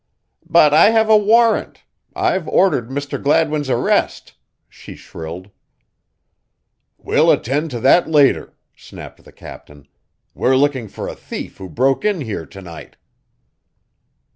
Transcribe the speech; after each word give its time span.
"But 0.49 0.73
I 0.73 0.89
have 0.89 1.11
a 1.11 1.15
warrant 1.15 1.83
I've 2.15 2.47
ordered 2.47 2.89
Mr. 2.89 3.21
Gladwin's 3.21 3.69
arrest!" 3.69 4.33
she 4.67 4.95
shrilled. 4.95 5.51
"We'll 6.97 7.29
attend 7.29 7.69
to 7.69 7.79
that 7.81 8.09
later," 8.09 8.55
snapped 8.75 9.23
the 9.23 9.31
captain. 9.31 9.87
"We're 10.33 10.55
looking 10.57 10.87
for 10.87 11.07
a 11.07 11.13
thief 11.13 11.59
who 11.59 11.69
broke 11.69 12.03
in 12.03 12.21
here 12.21 12.47
to 12.47 12.61
night." 12.63 12.95